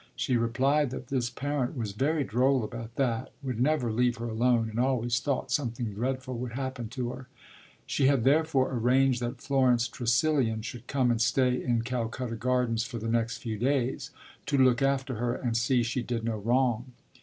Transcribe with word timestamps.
She 0.15 0.35
replied 0.35 0.89
that 0.89 1.09
this 1.09 1.29
parent 1.29 1.77
was 1.77 1.91
very 1.91 2.23
droll 2.23 2.63
about 2.63 2.95
that: 2.95 3.31
would 3.43 3.61
never 3.61 3.91
leave 3.93 4.17
her 4.17 4.27
alone 4.29 4.67
and 4.67 4.79
always 4.79 5.19
thought 5.19 5.51
something 5.51 5.93
dreadful 5.93 6.39
would 6.39 6.53
happen 6.53 6.87
to 6.89 7.09
her. 7.11 7.27
She 7.85 8.07
had 8.07 8.23
therefore 8.23 8.73
arranged 8.73 9.21
that 9.21 9.41
Florence 9.41 9.87
Tressilian 9.87 10.63
should 10.63 10.87
come 10.87 11.11
and 11.11 11.21
stay 11.21 11.63
in 11.63 11.83
Calcutta 11.83 12.35
Gardens 12.35 12.83
for 12.83 12.97
the 12.97 13.09
next 13.09 13.37
few 13.37 13.59
days 13.59 14.09
to 14.47 14.57
look 14.57 14.81
after 14.81 15.17
her 15.17 15.35
and 15.35 15.55
see 15.55 15.83
she 15.83 16.01
did 16.01 16.23
no 16.23 16.37
wrong. 16.39 16.93